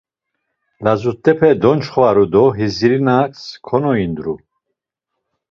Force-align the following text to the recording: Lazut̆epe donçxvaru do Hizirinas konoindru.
Lazut̆epe 0.83 1.49
donçxvaru 1.61 2.25
do 2.33 2.43
Hizirinas 2.57 3.39
konoindru. 3.67 4.35